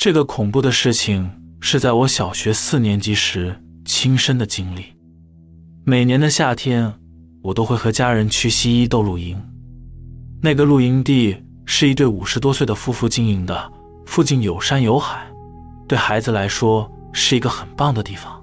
[0.00, 4.86] 这个恐怖的事情是在我小学四年级时亲身的经历。
[5.84, 6.90] 每年的夏天，
[7.42, 9.38] 我都会和家人去西伊豆露营。
[10.40, 13.70] 那个露营地是一对五十多岁的夫妇经营的，
[14.06, 15.30] 附近有山有海，
[15.86, 18.42] 对孩子来说是一个很棒的地方。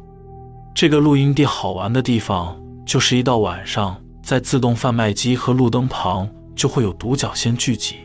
[0.75, 2.55] 这个露营地好玩的地方
[2.85, 7.95] 就是一到晚上，在自动贩卖机和路灯旁就会有独角仙聚集。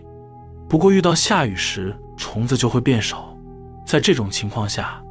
[0.70, 3.28] 不过遇到下雨时，虫子就会变少。
[3.84, 5.02] 在这种情况下，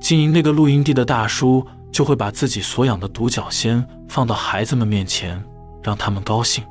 [0.00, 1.66] 经营那个露营地的大叔。
[1.92, 5.42] 就会把自己所养的独角仙放到孩子们面前，
[5.82, 6.62] 让他们高兴。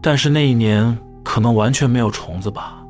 [0.00, 2.82] 但是那一年可能完全没有虫子吧，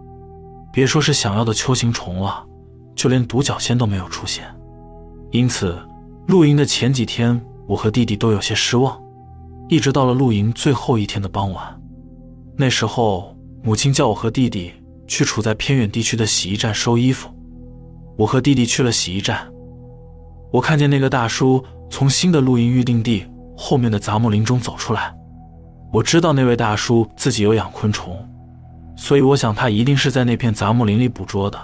[0.72, 2.46] 别说是想要的球形虫了，
[2.94, 4.44] 就连独角仙都没有出现。
[5.32, 5.76] 因此，
[6.28, 8.96] 露营的前几天，我和弟弟都有些失望。
[9.68, 11.76] 一直到了露营最后一天的傍晚，
[12.56, 14.72] 那时候母亲叫我和弟弟
[15.08, 17.28] 去处在偏远地区的洗衣站收衣服。
[18.18, 19.48] 我和弟弟去了洗衣站。
[20.50, 23.24] 我看见那个大叔从新的露营预定地
[23.56, 25.14] 后面的杂木林中走出来。
[25.92, 28.16] 我知道那位大叔自己有养昆虫，
[28.96, 31.58] 所以我想他一定是在那片杂木林里捕捉的。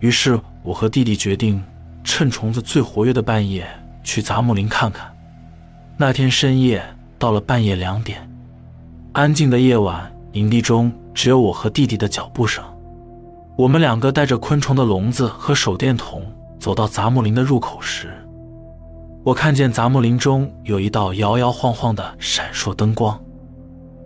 [0.00, 1.60] 于是我和弟弟决定
[2.04, 3.66] 趁虫子最活跃的半夜
[4.04, 5.10] 去杂木林看看。
[5.96, 6.84] 那天深夜
[7.18, 8.30] 到了半夜两点，
[9.12, 12.62] 安静的夜晚，营地中只有我和弟弟的脚步声。
[13.58, 16.22] 我们两个带着昆虫的笼子和手电筒。
[16.60, 18.12] 走到杂木林的入口时，
[19.24, 23.18] 我看见杂木林中有一道摇摇晃晃的闪烁灯光。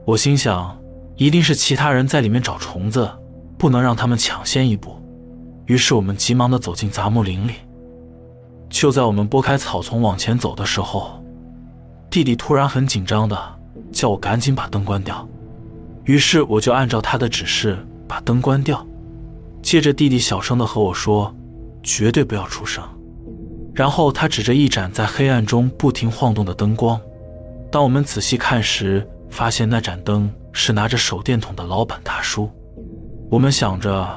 [0.04, 0.78] 我心想，
[1.16, 3.10] 一定是其他人在里面找虫子，
[3.56, 4.94] 不能让他们抢先一步。
[5.64, 7.52] 于是我们急忙地走进杂木林里。
[8.68, 11.24] 就在我们拨开草丛往前走的时候，
[12.10, 13.36] 弟弟突然很紧张地
[13.90, 15.26] 叫我赶紧把灯关掉。
[16.04, 18.86] 于是我就按照他的指示把灯关掉。
[19.62, 21.34] 接着弟弟小声的和我说。
[21.84, 22.80] 绝对不要出声。
[23.74, 27.00] 然后他指着一盏在黑暗中不停晃动的灯光。
[27.72, 32.48] 当我们仔细看时，发现那盏灯是拿着手电筒的老板大叔。
[33.28, 34.08] 我们想着，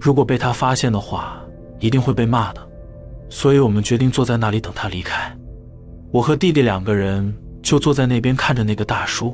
[0.00, 1.40] 如果被他发现的话，
[1.78, 2.68] 一定会被骂的。
[3.30, 5.32] 所以我们决定坐在那里等他离开。
[6.10, 9.32] 我和弟弟两个人就坐在那边看着那个大叔。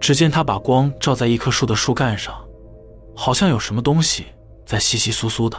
[0.00, 2.34] 只见他把光照在一棵树的树干上，
[3.14, 4.24] 好像有什么东西
[4.70, 5.58] 在窸窸窣窣的。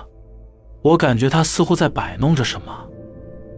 [0.82, 2.74] 我感觉他似乎在摆弄着什么，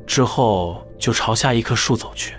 [0.07, 2.33] 之后就朝下一棵树走去。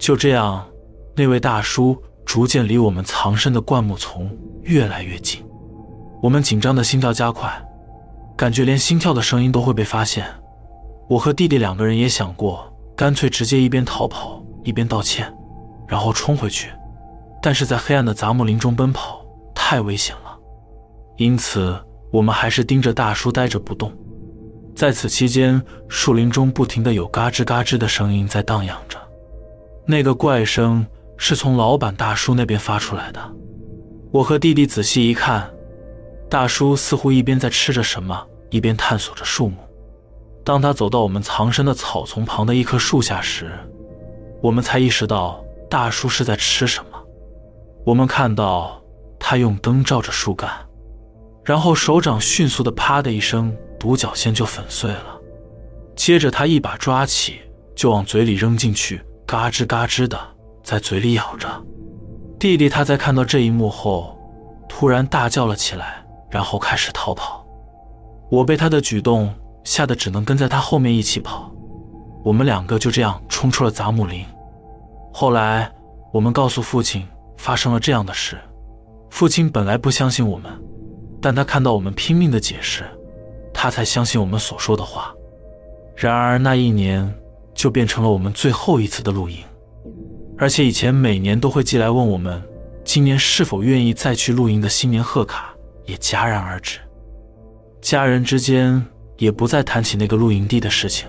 [0.00, 0.66] 就这样，
[1.14, 5.46] 那位大叔逐渐离我们藏身的灌木丛越来越近。
[6.20, 7.48] 我们紧张的心跳加快，
[8.36, 10.26] 感觉连心跳的声音都会被发现。
[11.08, 15.32] 我和弟弟两个人也想过，干脆直接一边逃跑一边道歉，
[15.86, 16.72] 然后冲回去。
[17.40, 19.24] 但是在黑暗的杂木林中奔跑
[19.54, 20.36] 太危险了，
[21.16, 21.80] 因此。
[22.14, 23.92] 我们还是盯着大叔呆着不动。
[24.72, 28.96] 在此期间，树林中不停的有嘎吱嘎吱的声音在荡漾着，
[29.84, 30.86] 那个怪声
[31.16, 33.20] 是从老板大叔那边发出来的。
[34.12, 35.50] 我和弟弟仔细一看，
[36.30, 39.56] 大叔似乎一边在吃着什么，一边探索着树木。
[40.44, 43.50] 当他走到我们藏身的草丛旁的一棵树下时，
[44.40, 46.98] 我们才意识到大叔是在吃什么。
[47.84, 48.80] 我们看到
[49.18, 50.48] 他用灯照着树干。
[51.44, 55.20] 然后手掌迅速的啪的一声，独角仙就粉碎了。
[55.94, 57.40] 接着他一把抓起，
[57.76, 60.18] 就往嘴里扔进去，嘎吱嘎吱的
[60.62, 61.48] 在嘴里咬着。
[62.38, 64.18] 弟弟他在看到这一幕后，
[64.68, 67.46] 突然大叫了起来，然后开始逃跑。
[68.30, 71.52] 我被他的举动吓得只能跟在他后面一起跑。
[72.24, 74.24] 我们两个就这样冲出了杂木林。
[75.12, 75.70] 后来
[76.10, 77.06] 我们告诉父亲
[77.36, 78.38] 发生了这样的事，
[79.10, 80.50] 父亲本来不相信我们。
[81.24, 82.84] 但他看到我们拼命的解释，
[83.50, 85.14] 他才相信我们所说的话。
[85.96, 87.10] 然而那一年
[87.54, 89.38] 就变成了我们最后一次的露营，
[90.36, 92.42] 而且以前每年都会寄来问我们
[92.84, 95.54] 今年是否愿意再去露营的新年贺卡
[95.86, 96.78] 也戛然而止。
[97.80, 98.84] 家人之间
[99.16, 101.08] 也不再谈起那个露营地的事情。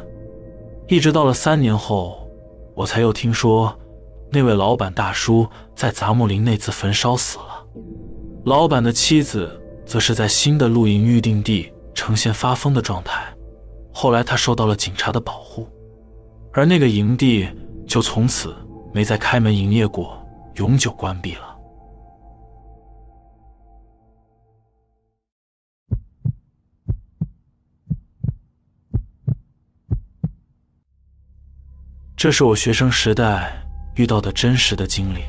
[0.88, 2.25] 一直到了三年后，
[2.73, 3.77] 我才又听说
[4.31, 5.45] 那位老板大叔
[5.75, 7.65] 在杂木林那次焚烧死了。
[8.45, 9.61] 老板的妻子。
[9.85, 13.25] 则是在新的露营预定地呈现发疯的状态，
[13.93, 15.69] 后来他受到了警察的保护，
[16.51, 17.47] 而那个营地
[17.87, 18.55] 就从此
[18.93, 20.21] 没再开门营业过，
[20.55, 21.55] 永久关闭了。
[32.17, 33.53] 这是我学生时代
[33.95, 35.19] 遇到的真实的经历，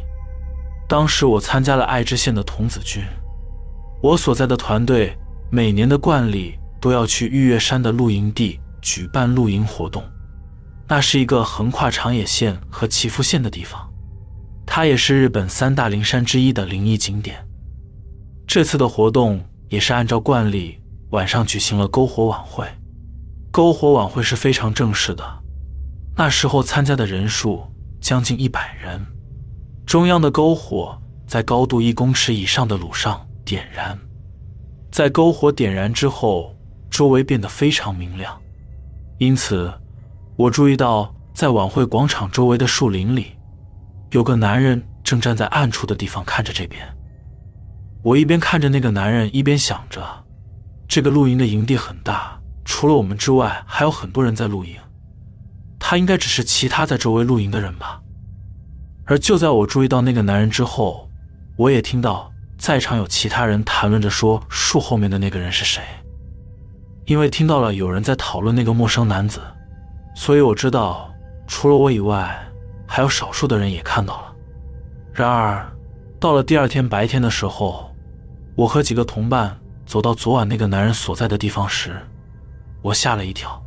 [0.89, 3.05] 当时我参加了爱知县的童子军。
[4.07, 5.19] 我所在的团队
[5.51, 10.01] 每年的惯例都要去玉月山的露营地举办露营活动。
[10.87, 13.93] 那是一个横跨长野县和岐阜县的地方，
[14.65, 17.45] 它也是日本三大灵山之一的灵异景点。
[18.47, 20.81] 这次的活动也是按照惯例，
[21.11, 22.65] 晚上举行了篝火晚会。
[23.53, 25.25] 篝火晚会是非常正式的，
[26.17, 27.65] 那时候参加的人数
[28.01, 29.05] 将近一百人。
[29.85, 33.97] 中央的篝火在高度一公尺以上的炉上点燃，
[34.91, 36.53] 在篝火点燃之后，
[36.91, 38.37] 周围变得非常明亮，
[39.19, 39.73] 因此。
[40.37, 43.29] 我注意到，在晚会广场周围的树林里，
[44.11, 46.83] 有个男人正站在暗处的地方看着这边。
[48.03, 50.03] 我一边看着那个男人，一边想着，
[50.89, 54.75] 这个露营的营地很大，除了我们之外，还有很多人在露营。
[55.79, 58.03] 他应该只是其他在周围露营的人吧。
[59.05, 61.09] 而就在我注意到那个男人之后，
[61.57, 65.83] 我也听到在场有其他人谈论着说树后面的那个人是谁，
[67.05, 69.41] 因为听到了有人在讨论那个陌生男子。
[70.15, 71.13] 所以我知道，
[71.47, 72.37] 除了我以外，
[72.87, 74.33] 还有少数的人也看到了。
[75.13, 75.71] 然而，
[76.19, 77.95] 到了第二天白天的时候，
[78.55, 81.95] 我和几个同伴走到昨晚那个男人所在的地方时，
[82.81, 83.63] 我吓了一跳，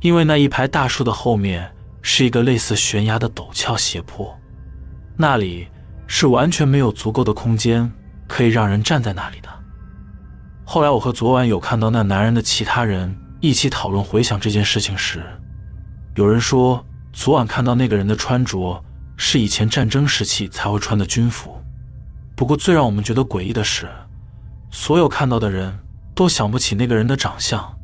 [0.00, 1.72] 因为那一排大树的后面
[2.02, 4.36] 是一个类似悬崖的陡峭斜坡，
[5.16, 5.68] 那里
[6.08, 7.90] 是完全没有足够的空间
[8.28, 9.48] 可以让人站在那里的。
[10.64, 15.24] 后来，我和昨晚有看到那男人的其他人一起讨论回想这件事情时。
[16.14, 18.84] 有人说，昨晚看到那个人的穿着
[19.16, 21.56] 是以前战争时期才会穿的军服。
[22.36, 23.88] 不过，最让我们觉得诡异的是，
[24.70, 25.76] 所有看到的人
[26.14, 27.76] 都想不起那个人的长相，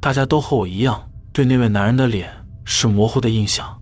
[0.00, 2.30] 大家都和我一样，对那位男人的脸
[2.64, 3.78] 是模糊的印象。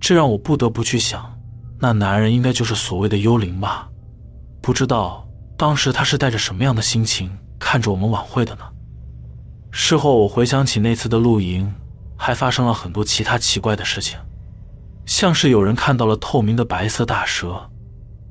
[0.00, 1.38] 这让我不得不去想，
[1.80, 3.88] 那男人应该就是所谓的幽灵吧？
[4.62, 5.23] 不知道
[5.56, 8.62] 当时他是带着什么样的心情看着我们晚会的呢？
[9.70, 11.72] 事后我回想起那次的露营。
[12.16, 14.16] 还发生了很多其他奇怪的事情，
[15.04, 17.68] 像是有人看到了透明的白色大蛇，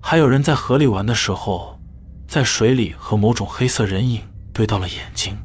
[0.01, 1.77] 还有人在河里玩的时候，
[2.25, 4.21] 在水里和某种黑色人影
[4.53, 5.37] 对到了眼睛。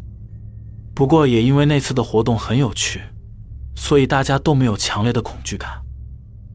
[0.95, 3.03] 不过也因为那次的活动很有趣，
[3.75, 5.83] 所以大家都没有强烈的恐惧感。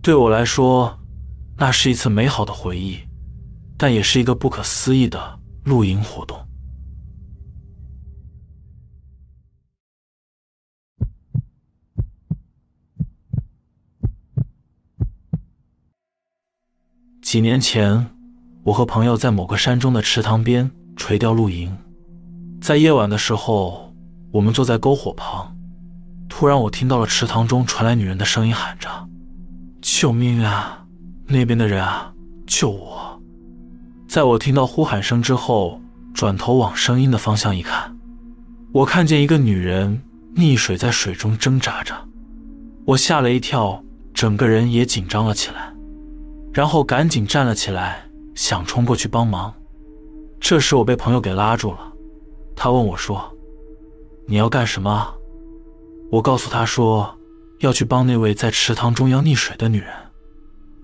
[0.02, 0.98] 对我来说，
[1.58, 2.98] 那是一次美好的回忆，
[3.84, 6.38] 但也是一个不可思议的露营活动。
[17.22, 18.10] 几年前，
[18.64, 21.78] 我和朋友在某个山中的池塘边垂钓露营。
[22.62, 23.94] 在夜晚的时候，
[24.32, 25.54] 我们坐在篝火旁，
[26.30, 29.10] 突然我听到了池塘中传来女人的声音，喊着
[29.84, 30.88] ：“救命啊！
[31.28, 32.14] 那边的人啊，
[32.48, 33.12] 救我！”
[34.14, 35.82] 在我听到呼喊声之后，
[36.14, 37.98] 转头往声音的方向一看，
[38.72, 40.04] 我看见一个女人
[40.36, 41.96] 溺水在水中挣扎着，
[42.86, 43.84] 我吓了一跳，
[44.14, 45.74] 整个人也紧张了起来。
[46.54, 48.06] 然后赶紧站了起来，
[48.36, 49.52] 想冲过去帮忙。
[50.40, 51.92] 这时我被朋友给拉住了，
[52.56, 53.36] 他问我说
[54.30, 55.12] ：“你要干什么？”
[56.14, 57.18] 我告诉他说
[57.62, 59.90] ：“要去帮那位在池塘中央溺水的女人。”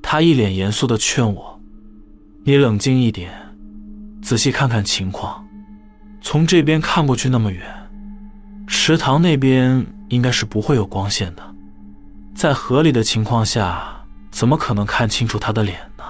[0.02, 1.59] 他一脸严肃地劝我
[2.44, 3.32] ：“你冷静一点，
[4.22, 5.46] 仔细看看情况。
[6.22, 7.66] 从这边看过去那么远，
[8.68, 11.56] 池塘那边应该是不会有光线的，
[12.36, 13.96] 在河里的情况下。”
[14.32, 16.04] 怎么可能看清楚他的脸呢？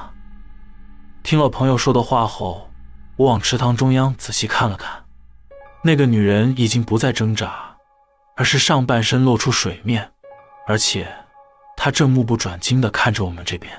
[1.23, 2.69] 听了朋友说的话后，
[3.15, 4.91] 我往池塘中央仔细看了看，
[5.85, 7.77] 那个女人已经不再挣扎，
[8.35, 10.11] 而是上半身露出水面，
[10.67, 11.07] 而且
[11.77, 13.71] 她正目不转睛地看着我们这边。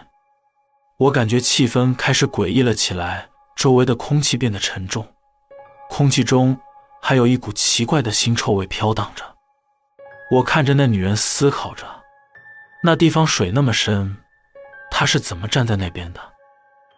[1.00, 5.08] 我感觉气氛开始诡异了起来，周围的空气变得沉重，
[5.88, 6.60] 空气中
[7.00, 9.24] 还有一股奇怪的腥臭味飘荡着。
[10.30, 11.86] 我看着那女人，思考着，
[12.82, 14.18] 那地方水那么深。
[14.90, 16.20] 他是怎么站在那边的？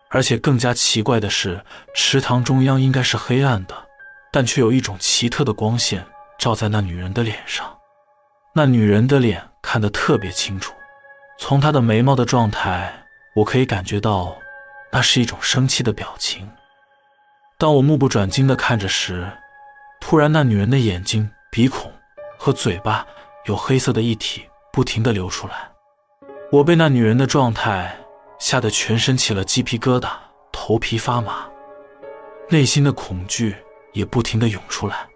[0.08, 3.86] 而且更加奇怪的是，池塘中央应该是黑暗的，
[4.32, 6.04] 但却有一种奇特的光线
[6.40, 7.78] 照在那女人的脸上。
[8.52, 10.74] 那女人的脸看得特别清楚，
[11.38, 13.01] 从她的眉毛的状态，
[13.34, 14.36] 我可以感觉到
[14.90, 16.50] 那是一种生气的表情。
[17.58, 19.30] 当我目不转睛地看着时，
[20.00, 21.92] 突然那女人的眼睛、鼻孔
[22.38, 23.06] 和嘴巴
[23.46, 25.70] 有黑色的液体不停地流出来。
[26.50, 27.96] 我被那女人的状态
[28.38, 30.10] 吓得全身起了鸡皮疙瘩，
[30.50, 31.48] 头皮发麻，
[32.50, 33.56] 内心的恐惧
[33.92, 35.06] 也不停地涌出来。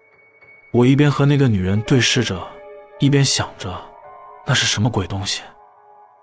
[0.73, 2.47] 我一边和那个女人对视着，
[2.99, 3.79] 一边想着
[4.45, 5.43] 那是什么鬼东西。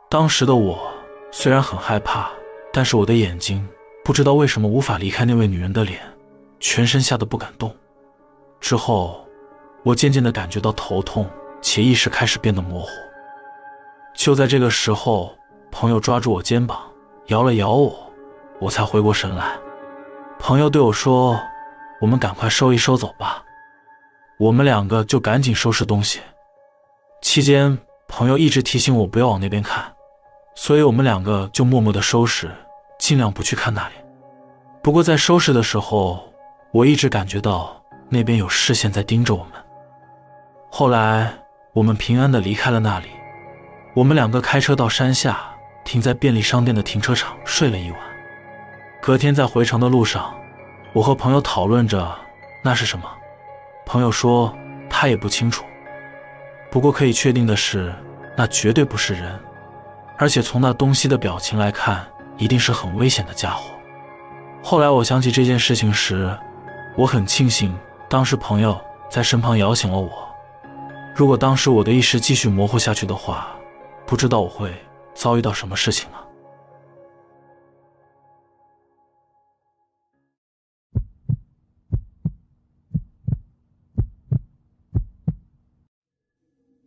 [0.08, 0.92] 当时的我
[1.36, 2.30] 虽然很害怕，
[2.72, 3.68] 但是我的眼睛
[4.04, 6.00] 不知道为什么无法离开那位女人的脸，
[6.60, 7.74] 全身吓得不敢动。
[8.60, 9.26] 之后，
[9.82, 11.28] 我渐渐的感觉到头痛，
[11.60, 12.88] 且意识开始变得模糊。
[14.14, 15.34] 就在这个时候，
[15.72, 16.78] 朋友抓住我肩膀，
[17.26, 18.12] 摇了摇我，
[18.60, 19.58] 我才回过神来。
[20.38, 21.36] 朋友对我说
[22.00, 23.42] ：“我们赶快收一收，走吧。”
[24.38, 26.20] 我们两个就赶紧收拾东西。
[27.22, 27.76] 期间，
[28.06, 29.93] 朋友一直提醒我不要往那边看，
[30.54, 32.50] 所以我们两个就默默的收拾，
[32.98, 33.94] 尽量不去看那里。
[34.82, 36.32] 不过在收拾的时候，
[36.72, 39.52] 我一直感觉到那边有视线在盯着我们。
[40.70, 41.32] 后来，
[41.72, 43.08] 我们平安的离开了那里。
[43.94, 45.38] 我们两个开车到山下，
[45.84, 48.00] 停在便利商店的停车场睡了一晚。
[49.00, 50.34] 隔天在回城的路上，
[50.92, 52.12] 我和朋友讨论着
[52.62, 53.04] 那是什么。
[53.86, 54.56] 朋友说
[54.88, 55.64] 他也不清楚，
[56.70, 57.94] 不过可以确定的是，
[58.36, 59.38] 那绝对不是人，
[60.16, 62.06] 而且从那东西的表情来看，
[62.38, 63.74] 一定是很危险的家伙。
[64.62, 66.36] 后来我想起这件事情时，
[66.96, 67.76] 我很庆幸
[68.08, 68.80] 当时朋友
[69.10, 70.28] 在身旁摇醒了我。
[71.14, 73.54] 如果当时我的意识继续模糊下去的话，
[74.06, 74.72] 不知道我会
[75.14, 76.20] 遭遇到什么事情了。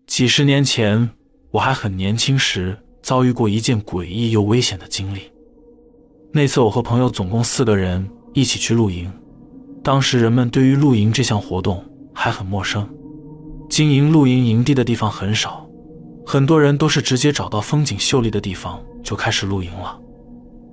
[0.07, 1.12] 几十年前，
[1.51, 5.31] 我还很年轻时，遭遇过一件诡异又危险的经历。
[6.33, 9.09] 那次，我和朋友总共四个人一起去露营。
[9.81, 11.81] 当时，人们对于露营这项活动
[12.13, 12.85] 还很陌生，
[13.69, 15.65] 经营露营营地的地方很少。
[16.25, 19.97] 很多人都是直接找到风景秀丽的地方就开始露营了，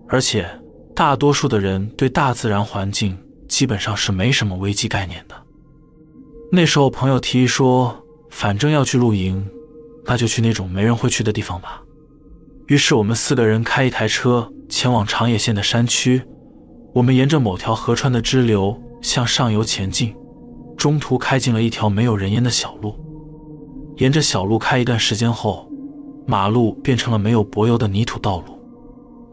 [0.09, 0.45] 而且
[0.93, 5.37] 大多数的人对大自然环境基本上是没什么危机概念的。
[6.51, 7.97] 那时候朋友提议说，
[8.29, 9.49] 反正要去露营，
[10.05, 11.81] 那就去那种没人会去的地方吧。
[12.67, 16.23] 于是我们四个人开一台车前往长野县的山区，
[16.95, 20.15] 我们沿着某条河川的支流向上游前进，
[20.77, 22.99] 中途开进了一条没有人烟的小路。
[23.99, 25.71] 沿着小路开一段时间后，
[26.27, 28.59] 马路变成了没有柏油的泥土道路。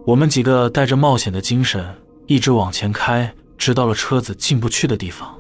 [0.06, 1.96] 我们几个带着冒险的精神，
[2.28, 5.34] 一直往前开，直到了车子进不去的地方，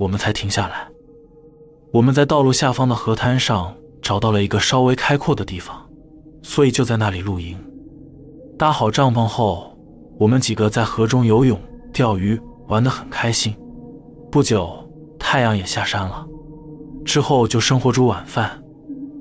[0.00, 0.88] 我们才停下来。
[1.92, 5.85] 我们在道路下方的河滩上找到了一个稍微开阔的地方，
[6.46, 7.58] 所以就在那里露营。
[8.56, 9.76] 搭好帐篷后，
[10.16, 11.60] 我们几个在河中游泳、
[11.92, 13.52] 钓鱼，玩得很开心。
[14.30, 14.88] 不久，
[15.18, 16.24] 太阳也下山了，
[17.04, 18.62] 之后就生火煮晚饭。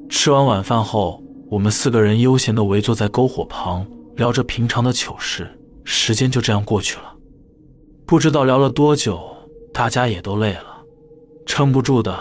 [0.07, 3.83] 吃完晚饭后，我们四个人悠闲地围坐在篝火旁，
[4.15, 5.49] 聊着平常的糗事，
[5.83, 7.15] 时间就这样过去了。
[8.05, 9.19] 不知道聊了多久，
[9.73, 10.83] 大家也都累了，
[11.47, 12.15] 撑不住的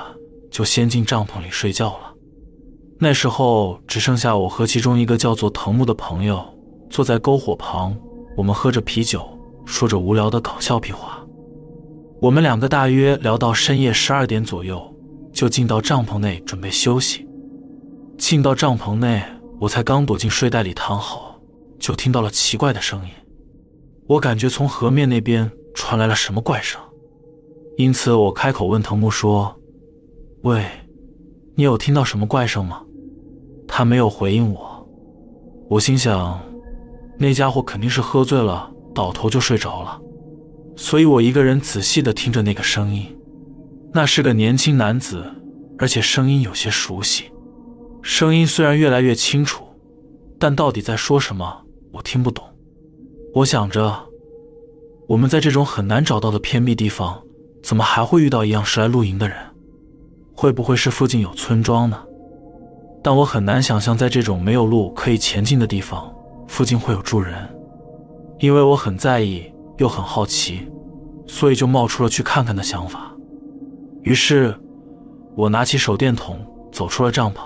[0.51, 2.14] 就先进帐篷里睡觉了。
[2.99, 6.43] 那时候只剩下我和其中一个叫做藤木的朋友
[6.89, 7.97] 坐在篝火旁，
[8.37, 9.27] 我们喝着啤酒，
[9.67, 11.21] 说着无聊的搞笑屁话。
[12.21, 14.81] 我们两个大约聊到深夜十二点左右，
[15.33, 17.29] 就进到帐篷内准备休息。
[18.17, 19.23] 进到帐篷内，
[19.61, 21.39] 我才刚躲进睡袋里躺好，
[21.79, 23.11] 就听到了奇怪的声音。
[24.07, 26.81] 我感觉从河面那边传来了什么怪声，
[27.77, 29.55] 因此我开口问藤木说
[30.43, 30.65] ：“喂，
[31.57, 32.83] 你有听到什么怪声吗？”
[33.77, 34.89] 他没有回应我。
[35.69, 36.41] 我心想，
[37.19, 40.01] 那家伙肯定是喝醉了，倒头就睡着了。
[40.77, 43.05] 所以我一个人仔细地听着那个声音。
[43.93, 45.25] 那是个年轻男子，
[45.77, 47.25] 而且声音有些熟悉。
[48.01, 49.65] 声音虽然越来越清楚，
[50.39, 51.65] 但到底在说什么，
[51.95, 52.45] 我听不懂。
[53.35, 54.05] 我想着，
[55.09, 57.21] 我们在这种很难找到的偏僻地方，
[57.61, 59.37] 怎么还会遇到一样是来露营的人？
[60.33, 62.05] 会不会是附近有村庄呢？
[63.05, 66.11] 但我很难想象，在这种没有路可以前进的地方，
[66.49, 67.35] 附近会有住人。
[68.39, 69.45] 因为我很在意，
[69.77, 70.67] 又很好奇，
[71.27, 73.15] 所以就冒出了去看看的想法。
[74.05, 74.59] 于是，
[75.37, 76.39] 我拿起手电筒，
[76.73, 77.41] 走出了帐篷。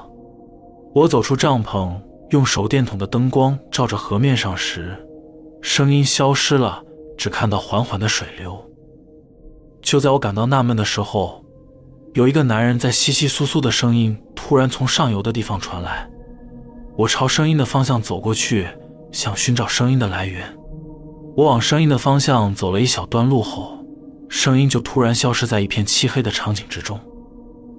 [0.94, 1.92] 我走出帐篷，
[2.30, 4.96] 用手电筒的灯光照着河面上时，
[5.60, 6.80] 声音消失了，
[7.16, 8.56] 只看到缓缓的水流。
[9.82, 11.44] 就在我感到纳闷的时候，
[12.14, 16.08] 有一个男人在窸窸窣窣的声音突然从上游的地方传来。
[16.96, 18.66] 我朝声音的方向走过去，
[19.12, 20.56] 想寻找声音的来源。
[21.36, 23.84] 我往声音的方向走了一小段路后，
[24.28, 26.98] 声音就突然消失在一片漆黑的场景之中。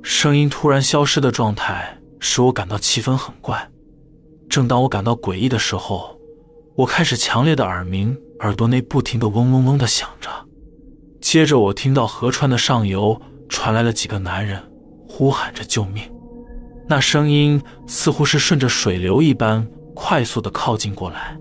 [0.01, 1.95] 声音突然消失的状态。
[2.21, 3.69] 使我感到气氛很怪。
[4.49, 6.19] 正当我感到诡异的时候，
[6.75, 10.29] 我开始强烈的耳鸣，耳朵内不停的嗡嗡嗡的响着。
[11.21, 14.61] 接着，我听到河川的上游传来了几个男人
[15.07, 16.03] 呼喊着救命，
[16.87, 21.37] 那声音似乎是顺着水流一般快速的靠近过来。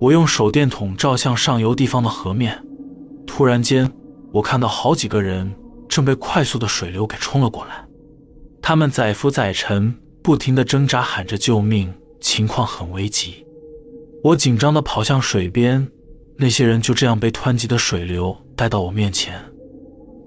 [0.00, 2.58] 我用手电筒照向上游地方的河面，
[3.26, 3.92] 突然间，
[4.32, 5.54] 我看到好几个人
[5.88, 7.84] 正被快速的水流给冲了过来。
[8.62, 13.46] 他们载浮载沉，不停地挣扎，喊着救命，情况很危急。
[14.24, 15.86] 我紧张地跑向水边，
[16.38, 19.38] 那些人就这样被湍急的水流带到我面前。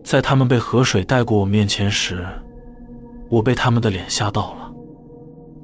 [0.04, 2.26] 在他们被河水带过我面前时，
[3.30, 4.72] 我被他们的脸吓到了，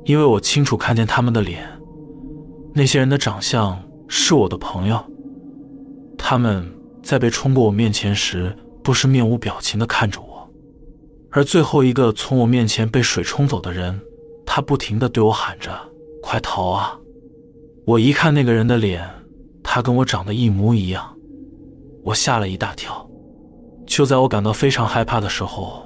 [0.06, 1.68] 因为我清楚看见他们的脸，
[2.74, 3.78] 那些人的长相
[4.08, 5.00] 是我的朋友。
[6.18, 6.66] 他们
[7.04, 10.50] 在被冲过我面前时，都是面无表情地看着我，
[11.32, 14.00] 而最后一个从我面前被水冲走的人，
[14.46, 15.72] 他不停地对我喊着
[16.24, 16.98] ：“快逃啊！”
[17.86, 19.04] 我一看那个人的脸，
[19.64, 21.18] 他跟我长得一模一样，
[22.04, 23.09] 我吓了一大跳。
[23.90, 25.84] 就在我感到非常害怕的时候，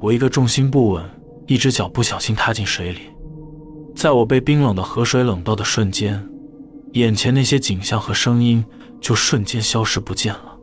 [0.00, 1.02] 我一个重心不稳，
[1.46, 3.00] 一只脚不小心踏进水里。
[3.96, 6.22] 在我被冰冷的河水冷到的瞬间，
[6.92, 8.62] 眼前那些景象和声音
[9.00, 10.56] 就瞬间消失不见了。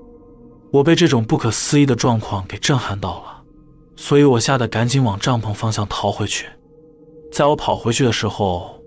[0.72, 3.44] 我被这种不可思议的状况给震撼到了，
[3.96, 6.46] 所以我吓得赶紧往帐篷方向逃回去。
[7.32, 8.80] 在我跑回去的时候，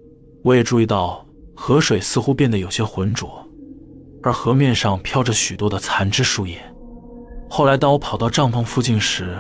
[0.45, 1.27] 我也注意到。
[1.55, 3.47] 河水似乎变得有些浑浊，
[4.23, 6.59] 而河面上飘着许多的残枝树叶。
[7.55, 9.37] 后来，当我跑到帐篷附近时，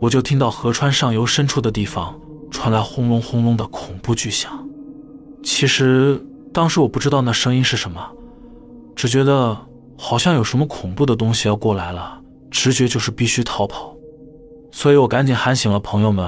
[0.00, 2.18] 我就听到河川上游深处的地方
[2.50, 4.66] 传来轰隆轰隆的恐怖巨响。
[5.42, 6.18] 其实
[6.50, 8.00] 当时我不知道那声音是什么，
[8.96, 9.54] 只觉得
[9.98, 12.18] 好像有什么恐怖的东西要过来了，
[12.50, 13.94] 直觉就是必须逃跑。
[14.72, 16.26] 所以我赶紧喊醒了朋友们，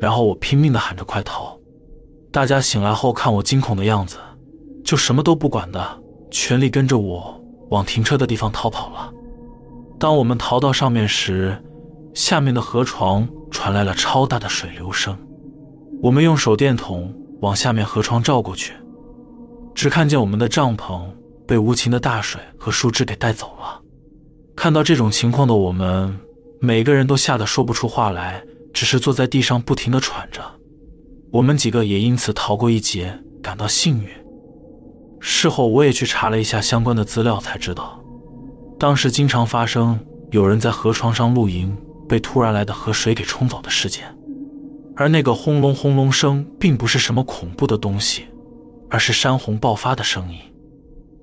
[0.00, 1.54] 然后我拼命地喊着“快逃”。
[2.32, 4.16] 大家醒来后看我惊恐的样子，
[4.82, 5.86] 就什么都不管的，
[6.30, 7.38] 全力跟着我
[7.68, 9.12] 往停车的地方逃跑了。
[9.98, 11.56] 当我们逃到上面时，
[12.14, 15.16] 下面的河床传来了超大的水流声。
[16.02, 18.74] 我们用手电筒往下面河床照过去，
[19.74, 21.08] 只看见我们的帐篷
[21.46, 23.80] 被无情的大水和树枝给带走了。
[24.54, 26.18] 看到这种情况的我们，
[26.60, 30.42] 每个人都吓得说不出话来，只是坐在地上不停地喘着。
[31.32, 34.08] 我们几个也因此逃过一劫，感到幸运。
[35.20, 38.03] 事后我也去查了一下相关的资料，才知道，
[38.78, 39.98] 当时经常发生
[40.30, 41.76] 有人在河床上露营，
[42.08, 44.04] 被突然来的河水给冲走的事件。
[44.96, 48.26] 而那个轰隆轰隆声，并不是什么恐怖的东西，
[48.90, 50.38] 而是山洪爆发的声音。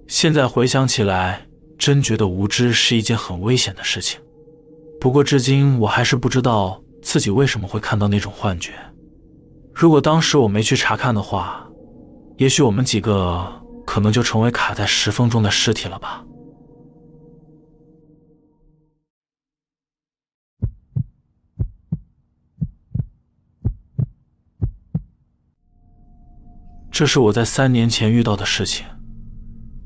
[0.07, 1.45] 现在回想起来，
[1.77, 4.19] 真觉得无知是一件很危险的事情。
[4.99, 8.73] 不过至今我还是不知道自己为什么会看到那种幻觉。
[9.73, 11.65] 如果当时我没去查看的话，
[12.37, 13.47] 也许我们几个
[13.85, 16.23] 可能就成为卡在石缝中的尸体了吧。
[26.91, 28.85] 这是我在三年前遇到的事情。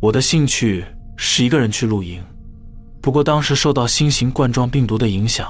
[0.01, 0.83] 我的兴趣
[1.15, 2.21] 是一个人去露营，
[2.99, 5.47] 不过当时受到新型冠状病毒的影响，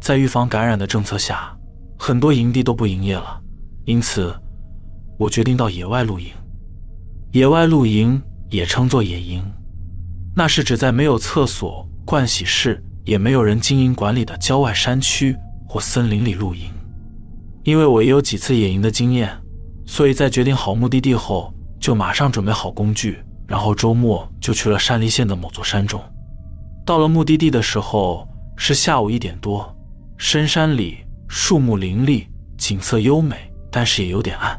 [0.00, 1.54] 在预防感染的政策下，
[1.98, 3.38] 很多营地都不营业了。
[3.84, 4.34] 因此，
[5.18, 6.28] 我决定到野外露营。
[7.32, 9.44] 野外露营也称作野营，
[10.34, 15.36] 那是指在没有厕所、盥洗室，也没有人经营管理的郊外山区
[15.68, 16.70] 或森林里露营。
[17.64, 19.30] 因为我也有几次野营的经验，
[19.88, 25.98] 所以在决定好目的地后，就马上准备好工具，然后周末就去了山梨县的某座山中。
[26.84, 29.74] 到了目的地的时候是下午一点多，
[30.18, 33.34] 深山里树木林立，景色优美。
[33.70, 34.58] 但是也有点暗，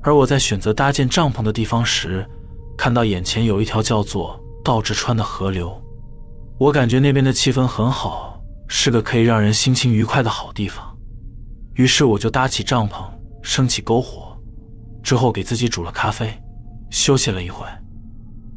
[0.00, 2.24] 而我在选择搭建帐篷的地方时，
[2.78, 5.82] 看到眼前有一条叫做道志川的河流，
[6.56, 10.96] 我感觉那边的气氛很好，是个可以让人心情愉快的好地方。
[11.74, 13.04] 于是我就搭起帐篷，
[13.42, 14.23] 升起篝火，
[15.04, 16.42] 之后给自己煮了咖啡，
[16.90, 17.64] 休息了一会。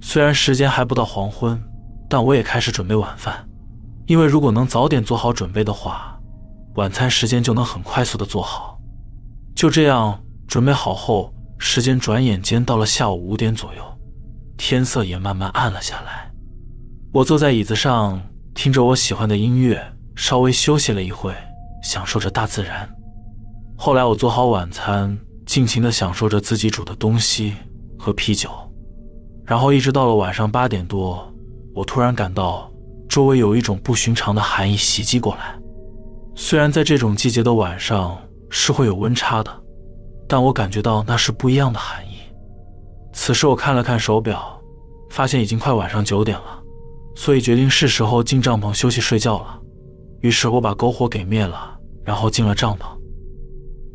[0.02, 1.62] 虽然时间还不到黄昏，
[2.10, 3.46] 但我也开始准备晚饭，
[4.06, 6.18] 因为如果能早点做好准备的话，
[6.76, 8.80] 晚餐时间就能很快速的做好。
[9.54, 13.84] 就这样准备好后，时间转眼间到了下午五点左右，
[14.56, 16.32] 天色也慢慢暗了下来。
[17.12, 18.22] 我坐在椅子上，
[18.54, 19.84] 听着我喜欢的音乐，
[20.16, 21.36] 稍微休息了一会，
[21.84, 22.88] 享受着大自然。
[23.76, 27.56] 后来我做好晚餐，尽情地享受着自己煮的东西
[27.98, 28.52] 和啤酒。
[29.46, 31.34] 然后一直到了晚上八点多，
[31.74, 32.70] 我突然感到
[33.08, 35.58] 周围有一种不寻常的寒意袭击过来。
[36.36, 38.18] 虽然在这种季节的晚上，
[38.50, 39.50] 是会有温差的，
[40.28, 42.18] 但我感觉到那是不一样的寒意。
[43.14, 44.62] 此时我看了看手表，
[45.10, 46.62] 发现已经快晚上九点了，
[47.16, 49.60] 所以决定是时候进帐篷休息睡觉了。
[50.20, 52.97] 于是我把篝火给灭了，然后进了帐篷。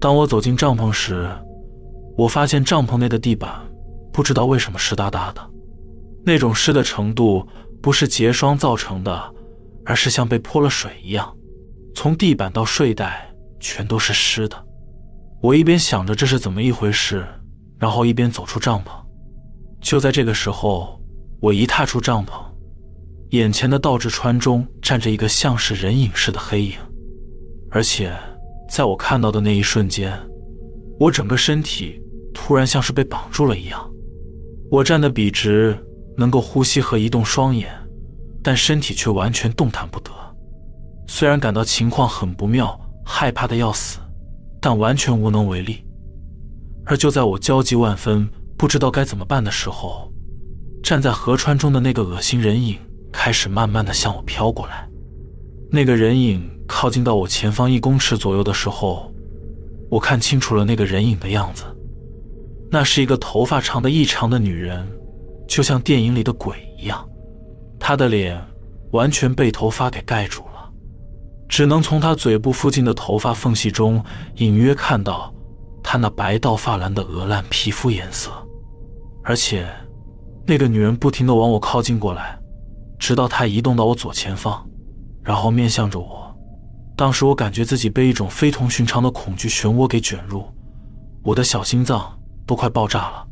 [0.03, 1.31] 当我走进帐篷时，
[2.19, 3.49] 我发现帐篷内的地板
[4.13, 5.41] 不知道为什么湿哒哒的，
[6.27, 7.47] 那种湿的程度
[7.81, 9.35] 不是结霜造成的，
[9.87, 11.33] 而是像被泼了水一样，
[11.95, 13.29] 从地板到睡袋。
[13.65, 14.57] 全都是湿的。
[15.41, 17.25] 我一边想着这是怎么一回事，
[17.79, 18.89] 然后一边走出帐篷。
[19.81, 21.01] 就在这个时候，
[21.41, 22.33] 我一踏出帐篷，
[23.31, 26.73] 眼前的倒置川中站着一个像是人影似的黑影，
[27.71, 28.13] 而且
[28.73, 30.19] 在我看到的那一瞬间，
[30.99, 32.01] 我整个身体
[32.33, 33.87] 突然像是被绑住了一样。
[34.71, 35.79] 我站得笔直，
[36.17, 37.71] 能够呼吸和移动双眼，
[38.43, 40.11] 但身体却完全动弹不得。
[41.07, 43.99] 虽然感到情况很不妙，害怕的要死。
[44.59, 45.85] 但完全无能为力。
[46.87, 50.11] 而就在我焦急万分、不知道该怎么办的时候，
[50.83, 52.79] 站在河川中的那个恶心人影
[53.13, 54.89] 开始慢慢的向我飘过来。
[55.71, 59.13] 那个人影靠近到我前方一公尺左右的时候，
[59.91, 61.65] 我看清楚了那个人影的样子。
[62.71, 64.89] 那是一个头发长得异常的女人，
[65.47, 67.07] 就像电影里的鬼一样。
[67.79, 68.43] 她的脸
[68.93, 70.73] 完全被头发给盖住了。
[71.47, 74.03] 只能从他嘴部附近的头发缝隙中
[74.37, 75.31] 隐约看到
[75.83, 78.31] 他那白到发蓝的鹅烂皮肤颜色，
[79.23, 79.69] 而且
[80.47, 82.39] 那个女人不停地往我靠近过来，
[82.99, 84.67] 直到她移动到我左前方，
[85.23, 86.22] 然后面向着我。
[87.03, 90.45] 当时我感觉自己被一种非同寻常的恐惧漩涡给卷入，
[91.25, 93.27] 我的小心脏都快爆炸了。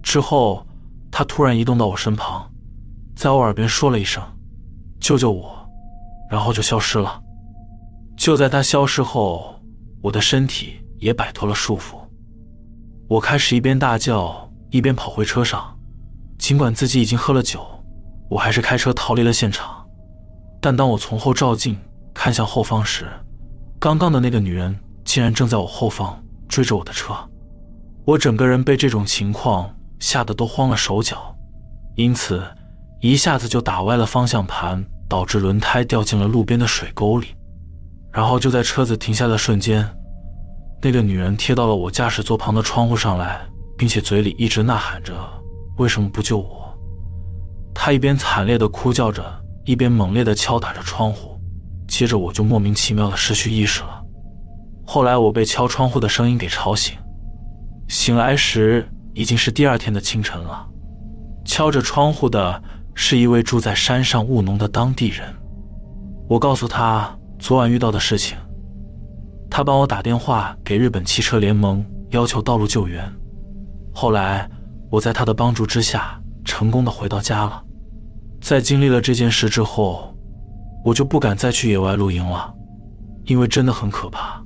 [0.00, 0.64] 之后，
[1.10, 2.48] 他突然移动到我身旁，
[3.16, 4.22] 在我耳边说了一声
[5.02, 5.68] “救救我”，
[6.30, 7.20] 然后就消失了。
[8.16, 9.56] 就在他消失后，
[10.00, 11.96] 我的身体也摆脱了束缚。
[13.08, 15.76] 我开始一边大叫，一边跑回车上。
[16.38, 17.66] 尽管自己已经喝了酒，
[18.30, 19.84] 我还是开车逃离了现场。
[20.60, 21.76] 但当我从后照镜
[22.14, 23.06] 看向后方时，
[23.78, 27.12] 刚刚的那个女人竟然正在我后方追着我的车。
[28.06, 31.34] 我整个人被这种情况吓得都慌了手脚，
[31.96, 32.42] 因此
[33.00, 37.28] 一下子就打歪了方向盘，导致轮胎掉进了路边的水沟里。
[38.12, 39.84] 然后就在车子停下的瞬间，
[40.80, 43.40] 那个女人贴到了我驾驶座旁的窗户上来，
[43.76, 45.12] 并且嘴里一直呐喊着
[45.78, 46.78] ：“为什么不救我？”
[47.74, 49.24] 她一边惨烈的哭叫着，
[49.64, 51.33] 一边猛烈的敲打着窗户。
[51.86, 54.02] 接着我就莫名其妙的失去意识了。
[54.86, 56.96] 后来我被敲窗户的声音给吵醒，
[57.88, 60.68] 醒来时已经是第二天的清晨了。
[61.44, 62.62] 敲着窗户的
[62.94, 65.26] 是一位住在山上务农的当地人。
[66.28, 67.16] 我告诉他。
[67.36, 68.38] 昨晚遇到的事情，
[69.50, 73.04] 他帮我打电话给日本汽车联盟，要求道路救援。
[73.92, 74.48] 后来
[74.88, 77.62] 我在他的帮助之下，成功的回到家了。
[78.40, 80.13] 在经历了这件事之后，
[80.84, 82.54] 我就不敢再去野外露营了，
[83.24, 84.40] 因为真的很可怕。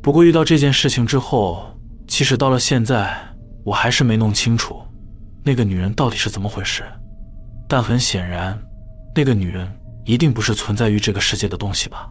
[0.00, 1.66] 不过遇到这件事情之后，
[2.06, 3.12] 即使到了现在，
[3.64, 4.80] 我还是没弄清楚
[5.42, 6.84] 那个女人到底是怎么回事。
[7.68, 8.56] 但很显然，
[9.12, 9.68] 那个女人
[10.04, 12.08] 一定不是存在于这个世界的东西吧。